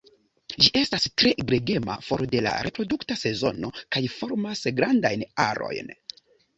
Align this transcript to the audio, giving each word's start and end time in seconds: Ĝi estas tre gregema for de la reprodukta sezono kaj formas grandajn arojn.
Ĝi 0.63 0.69
estas 0.79 1.05
tre 1.23 1.33
gregema 1.51 1.99
for 2.07 2.25
de 2.33 2.43
la 2.47 2.55
reprodukta 2.69 3.21
sezono 3.27 3.73
kaj 3.85 4.05
formas 4.19 4.69
grandajn 4.85 5.31
arojn. 5.49 5.99